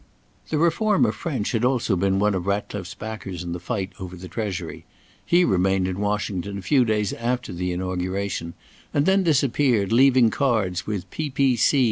[0.49, 4.27] The reformer French had also been one of Ratcliffe's backers in the fight over the
[4.27, 4.83] Treasury.
[5.23, 8.55] He remained in Washington a few days after the Inauguration,
[8.95, 11.79] and then disappeared, leaving cards with P.P.C.